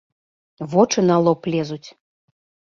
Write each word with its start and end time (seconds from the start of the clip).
Вочы 0.71 0.99
на 1.09 1.17
лоб 1.27 1.41
лезуць. 1.57 1.83